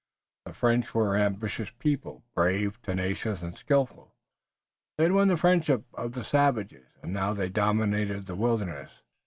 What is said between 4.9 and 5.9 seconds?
They had won the friendship